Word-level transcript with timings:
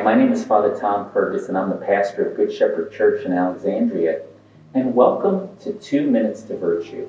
name 0.00 0.32
is 0.32 0.42
Father 0.42 0.74
Tom 0.74 1.12
Ferguson. 1.12 1.54
And 1.54 1.58
I'm 1.58 1.68
the 1.68 1.86
pastor 1.86 2.26
of 2.26 2.36
Good 2.36 2.50
Shepherd 2.50 2.92
Church 2.92 3.26
in 3.26 3.32
Alexandria, 3.34 4.22
and 4.72 4.94
welcome 4.94 5.54
to 5.58 5.74
Two 5.74 6.10
Minutes 6.10 6.40
to 6.44 6.56
Virtue. 6.56 7.08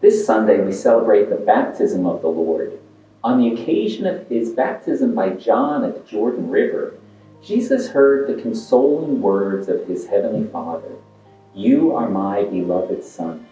This 0.00 0.24
Sunday, 0.24 0.64
we 0.64 0.72
celebrate 0.72 1.28
the 1.28 1.36
baptism 1.36 2.06
of 2.06 2.22
the 2.22 2.28
Lord. 2.28 2.78
On 3.22 3.38
the 3.38 3.52
occasion 3.52 4.06
of 4.06 4.26
his 4.28 4.50
baptism 4.52 5.14
by 5.14 5.30
John 5.30 5.84
at 5.84 5.94
the 5.94 6.10
Jordan 6.10 6.48
River, 6.48 6.94
Jesus 7.44 7.90
heard 7.90 8.26
the 8.26 8.40
consoling 8.40 9.20
words 9.20 9.68
of 9.68 9.86
his 9.86 10.06
heavenly 10.06 10.48
Father 10.48 10.92
You 11.54 11.94
are 11.94 12.08
my 12.08 12.44
beloved 12.44 13.04
Son. 13.04 13.46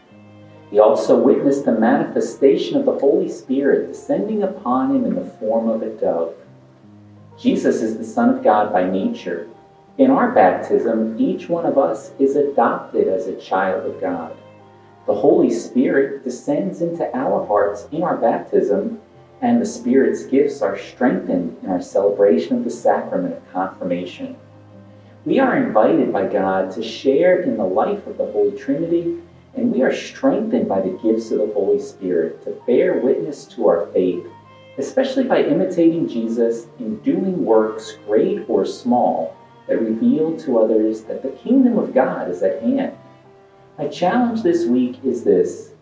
He 0.70 0.78
also 0.78 1.20
witnessed 1.20 1.66
the 1.66 1.72
manifestation 1.72 2.78
of 2.78 2.86
the 2.86 2.98
Holy 2.98 3.28
Spirit 3.28 3.88
descending 3.88 4.42
upon 4.42 4.96
him 4.96 5.04
in 5.04 5.16
the 5.16 5.30
form 5.38 5.68
of 5.68 5.82
a 5.82 5.90
dove. 5.90 6.34
Jesus 7.38 7.82
is 7.82 7.98
the 7.98 8.04
Son 8.04 8.30
of 8.30 8.44
God 8.44 8.72
by 8.72 8.88
nature. 8.88 9.48
In 9.98 10.10
our 10.10 10.30
baptism, 10.32 11.16
each 11.18 11.48
one 11.48 11.66
of 11.66 11.78
us 11.78 12.12
is 12.18 12.36
adopted 12.36 13.08
as 13.08 13.26
a 13.26 13.40
child 13.40 13.86
of 13.86 14.00
God. 14.00 14.36
The 15.06 15.14
Holy 15.14 15.50
Spirit 15.50 16.24
descends 16.24 16.80
into 16.80 17.14
our 17.16 17.44
hearts 17.46 17.88
in 17.90 18.02
our 18.02 18.16
baptism, 18.16 19.00
and 19.40 19.60
the 19.60 19.66
Spirit's 19.66 20.24
gifts 20.24 20.62
are 20.62 20.78
strengthened 20.78 21.56
in 21.62 21.70
our 21.70 21.82
celebration 21.82 22.56
of 22.56 22.64
the 22.64 22.70
sacrament 22.70 23.34
of 23.34 23.52
confirmation. 23.52 24.36
We 25.24 25.38
are 25.40 25.56
invited 25.56 26.12
by 26.12 26.28
God 26.28 26.70
to 26.72 26.82
share 26.82 27.42
in 27.42 27.56
the 27.56 27.64
life 27.64 28.06
of 28.06 28.16
the 28.16 28.30
Holy 28.30 28.56
Trinity, 28.56 29.18
and 29.54 29.72
we 29.72 29.82
are 29.82 29.94
strengthened 29.94 30.68
by 30.68 30.80
the 30.80 30.98
gifts 31.02 31.30
of 31.30 31.38
the 31.38 31.52
Holy 31.52 31.80
Spirit 31.80 32.44
to 32.44 32.60
bear 32.66 32.98
witness 33.00 33.44
to 33.46 33.68
our 33.68 33.86
faith 33.86 34.26
especially 34.78 35.24
by 35.24 35.42
imitating 35.42 36.08
Jesus 36.08 36.66
in 36.78 36.98
doing 37.00 37.44
works, 37.44 37.98
great 38.06 38.44
or 38.48 38.64
small, 38.64 39.36
that 39.68 39.80
reveal 39.80 40.36
to 40.38 40.58
others 40.58 41.02
that 41.02 41.22
the 41.22 41.30
kingdom 41.30 41.78
of 41.78 41.94
God 41.94 42.28
is 42.30 42.42
at 42.42 42.62
hand. 42.62 42.96
My 43.78 43.88
challenge 43.88 44.42
this 44.42 44.66
week 44.66 44.98
is 45.04 45.24
this 45.24 45.72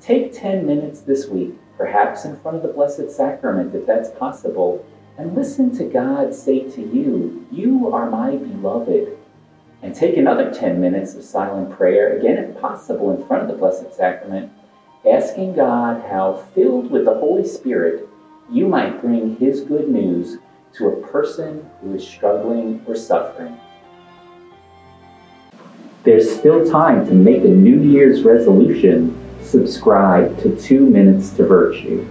take 0.00 0.32
10 0.32 0.66
minutes 0.66 1.00
this 1.00 1.26
week, 1.26 1.54
perhaps 1.76 2.24
in 2.24 2.36
front 2.40 2.56
of 2.56 2.62
the 2.62 2.72
Blessed 2.72 3.10
Sacrament, 3.10 3.74
if 3.74 3.86
that's 3.86 4.10
possible, 4.10 4.84
and 5.18 5.34
listen 5.34 5.76
to 5.76 5.84
God 5.84 6.32
say 6.32 6.70
to 6.70 6.80
you, 6.80 7.46
You 7.50 7.92
are 7.92 8.08
my 8.08 8.36
beloved. 8.36 9.16
And 9.82 9.94
take 9.94 10.16
another 10.16 10.52
10 10.52 10.80
minutes 10.80 11.14
of 11.14 11.22
silent 11.22 11.70
prayer, 11.76 12.18
again, 12.18 12.36
if 12.36 12.60
possible, 12.60 13.14
in 13.14 13.24
front 13.26 13.42
of 13.42 13.48
the 13.48 13.54
Blessed 13.54 13.94
Sacrament, 13.94 14.50
asking 15.08 15.54
God 15.54 16.02
how, 16.08 16.44
filled 16.54 16.90
with 16.90 17.04
the 17.04 17.14
Holy 17.14 17.46
Spirit, 17.46 18.08
you 18.50 18.66
might 18.66 19.00
bring 19.00 19.36
His 19.36 19.60
good 19.60 19.88
news 19.88 20.38
to 20.74 20.88
a 20.88 21.06
person 21.08 21.68
who 21.80 21.94
is 21.94 22.06
struggling 22.06 22.82
or 22.86 22.94
suffering. 22.96 23.58
There's 26.04 26.38
still 26.38 26.70
time 26.70 27.06
to 27.06 27.12
make 27.12 27.44
a 27.44 27.48
New 27.48 27.80
Year's 27.80 28.22
resolution. 28.22 29.14
Subscribe 29.42 30.40
to 30.42 30.56
Two 30.56 30.86
Minutes 30.86 31.30
to 31.30 31.46
Virtue. 31.46 32.06